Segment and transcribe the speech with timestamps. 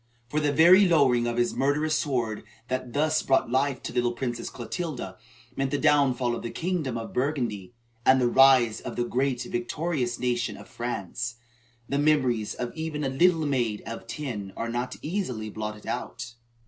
[0.29, 4.13] For the very lowering of the murderous sword that thus brought life to the little
[4.13, 5.15] Princess Clotilda
[5.55, 9.51] meant the downfall of the kingdom of Burgundy and the rise of the great and
[9.51, 11.35] victorious nation of France.
[11.87, 16.33] The memories of even a little maid of ten are not easily blotted out.